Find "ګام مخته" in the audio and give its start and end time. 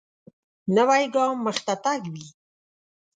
1.13-1.73